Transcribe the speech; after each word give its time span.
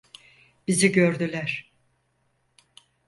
Bizi 0.67 0.91
gördüler. 0.91 1.71